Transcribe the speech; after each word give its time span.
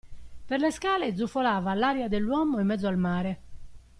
Per 0.47 0.57
le 0.59 0.71
scale 0.71 1.15
zufolava 1.15 1.75
l'aria 1.75 2.07
dell'uomo 2.07 2.57
in 2.59 2.65
mezzo 2.65 2.87
al 2.87 2.97
mare. 2.97 3.39